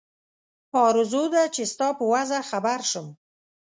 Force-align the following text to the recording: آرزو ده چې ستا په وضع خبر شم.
آرزو 0.85 1.23
ده 1.33 1.43
چې 1.55 1.63
ستا 1.71 1.87
په 1.97 2.03
وضع 2.13 2.39
خبر 2.51 2.79
شم. 2.91 3.07